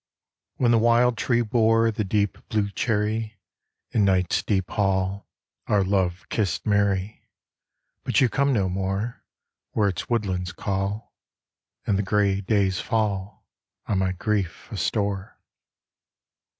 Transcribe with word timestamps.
When 0.55 0.71
the 0.71 0.79
wild 0.79 1.15
tree 1.15 1.43
bore 1.43 1.91
The 1.91 2.03
deep 2.03 2.39
blue 2.49 2.71
cherry, 2.71 3.37
In 3.91 4.03
night's 4.03 4.41
deep 4.41 4.71
hall 4.71 5.27
179 5.67 5.67
i8o 5.67 5.67
NOCTURNE 5.67 5.75
Our 5.75 6.01
love 6.09 6.29
kissed 6.29 6.65
merry. 6.65 7.29
But 8.03 8.19
you 8.19 8.27
come 8.27 8.51
no 8.51 8.67
more 8.67 9.23
Where 9.73 9.89
its 9.89 10.09
woodlands 10.09 10.53
call, 10.53 11.13
And 11.85 11.99
the 11.99 12.01
grey 12.01 12.41
days 12.41 12.79
fall 12.79 13.45
On 13.85 13.99
my 13.99 14.13
grief, 14.13 14.69
Astore! 14.71 15.37